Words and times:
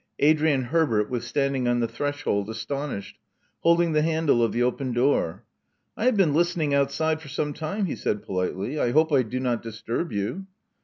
Adrian 0.17 0.63
Herbert 0.63 1.11
was 1.11 1.25
standing 1.25 1.67
on 1.67 1.79
the 1.79 1.87
threshold, 1.87 2.49
astonished, 2.49 3.19
holding 3.59 3.91
the 3.91 4.01
handle 4.01 4.41
of 4.41 4.51
the 4.51 4.63
open 4.63 4.93
door. 4.93 5.45
I 5.95 6.05
have 6.05 6.17
been 6.17 6.33
listening 6.33 6.73
outside 6.73 7.21
for 7.21 7.27
some 7.29 7.53
time," 7.53 7.85
he 7.85 7.95
said 7.95 8.23
politely. 8.23 8.79
'*I 8.79 8.93
hope 8.93 9.13
I 9.13 9.21
do 9.21 9.39
not 9.39 9.61
disturb 9.61 10.11
you." 10.11 10.47